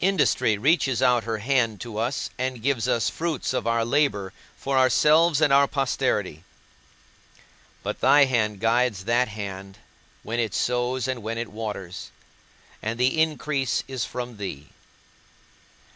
Industry 0.00 0.58
reaches 0.58 1.00
out 1.00 1.22
her 1.22 1.38
hand 1.38 1.80
to 1.82 1.96
us 1.96 2.28
and 2.36 2.60
gives 2.60 2.88
us 2.88 3.08
fruits 3.08 3.52
of 3.52 3.68
our 3.68 3.84
labour 3.84 4.32
for 4.56 4.76
ourselves 4.76 5.40
and 5.40 5.52
our 5.52 5.68
posterity; 5.68 6.42
but 7.84 8.00
thy 8.00 8.24
hand 8.24 8.58
guides 8.58 9.04
that 9.04 9.28
hand 9.28 9.78
when 10.24 10.40
it 10.40 10.54
sows 10.54 11.06
and 11.06 11.22
when 11.22 11.38
it 11.38 11.52
waters, 11.52 12.10
and 12.82 12.98
the 12.98 13.22
increase 13.22 13.84
is 13.86 14.04
from 14.04 14.38
thee. 14.38 14.70